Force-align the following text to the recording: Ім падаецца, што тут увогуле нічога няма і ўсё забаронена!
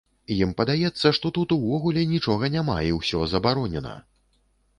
Ім 0.35 0.53
падаецца, 0.61 1.11
што 1.17 1.31
тут 1.39 1.53
увогуле 1.57 2.07
нічога 2.15 2.51
няма 2.57 2.79
і 2.89 2.91
ўсё 2.99 3.23
забаронена! 3.37 3.95